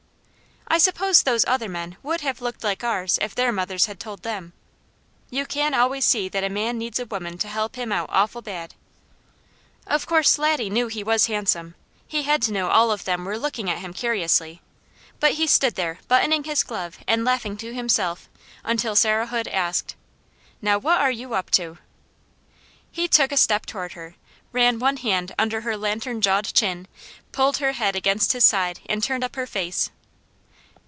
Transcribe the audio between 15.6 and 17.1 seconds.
there buttoning his glove